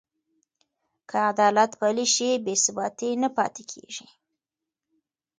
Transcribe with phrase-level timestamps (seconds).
[1.09, 4.07] که عدالت پلی شي، بې ثباتي نه پاتې کېږي.